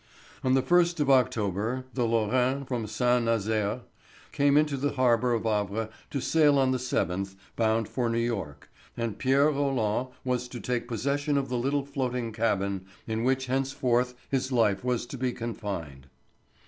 On 0.43 0.55
the 0.55 0.63
1st 0.63 0.99
of 0.99 1.11
October 1.11 1.85
the 1.93 2.05
Lorraine 2.07 2.65
from 2.65 2.87
Saint 2.87 3.25
Nazaire, 3.25 3.81
came 4.31 4.57
into 4.57 4.75
the 4.75 4.93
harbour 4.93 5.31
of 5.35 5.43
Havre 5.43 5.89
to 6.09 6.19
sail 6.19 6.57
on 6.57 6.71
the 6.71 6.79
7th, 6.79 7.35
bound 7.55 7.87
for 7.87 8.09
New 8.09 8.17
York, 8.17 8.71
and 8.97 9.19
Pierre 9.19 9.51
Roland 9.51 10.07
was 10.25 10.47
to 10.47 10.59
take 10.59 10.87
possession 10.87 11.37
of 11.37 11.49
the 11.49 11.55
little 11.59 11.85
floating 11.85 12.31
cabin 12.31 12.87
in 13.05 13.23
which 13.23 13.45
henceforth 13.45 14.15
his 14.27 14.51
life 14.51 14.83
was 14.83 15.05
to 15.05 15.19
be 15.19 15.31
confined. 15.33 16.07